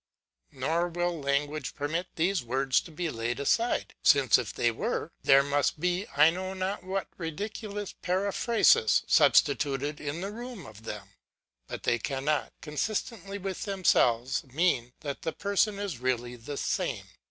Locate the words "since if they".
4.01-4.71